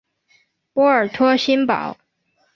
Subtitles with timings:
[0.73, 1.95] 波尔托新堡。